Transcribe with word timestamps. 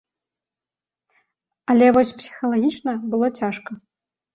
Але 1.75 1.87
вось 2.01 2.15
псіхалагічна 2.23 2.91
было 3.15 3.35
цяжка. 3.41 3.71